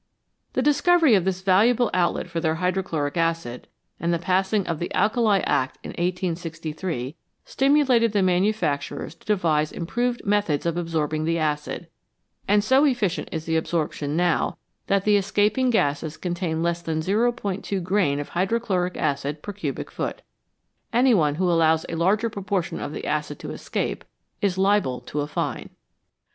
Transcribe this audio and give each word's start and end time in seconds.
The 0.53 0.63
discovery 0.63 1.13
of 1.13 1.25
this 1.25 1.41
valuable 1.43 1.91
outlet 1.93 2.27
for 2.27 2.39
their 2.39 2.55
hydro 2.55 2.81
chloric 2.81 3.17
acid, 3.17 3.67
and 3.99 4.11
the 4.11 4.17
passing 4.17 4.65
of 4.65 4.79
the 4.79 4.91
Alkali 4.95 5.41
Act 5.41 5.77
in 5.83 5.89
1863, 5.89 7.15
stimulated 7.45 8.11
the 8.11 8.23
manufacturers 8.23 9.13
to 9.13 9.27
devise 9.27 9.71
improved 9.71 10.25
methods 10.25 10.65
of 10.65 10.75
absorbing 10.75 11.25
the 11.25 11.37
acid; 11.37 11.87
and 12.47 12.63
so 12.63 12.83
efficient 12.83 13.29
is 13.31 13.45
the 13.45 13.55
absorption 13.55 14.17
now 14.17 14.57
that 14.87 15.05
the 15.05 15.17
escaping 15.17 15.69
gases 15.69 16.17
contain 16.17 16.63
less 16.63 16.81
than 16.81 17.01
0*2 17.01 17.83
grain 17.83 18.19
of 18.19 18.29
hydrochloric 18.29 18.97
acid 18.97 19.43
per 19.43 19.53
cubic 19.53 19.91
foot. 19.91 20.23
Any 20.91 21.13
one 21.13 21.35
who 21.35 21.47
allows 21.47 21.85
a 21.89 21.95
larger 21.95 22.31
proportion 22.31 22.79
of 22.79 22.91
the 22.91 23.05
acid 23.05 23.37
to 23.37 23.51
escape 23.51 24.03
is 24.41 24.57
liable 24.57 24.99
to 25.01 25.21
a 25.21 25.27
fine. 25.27 25.69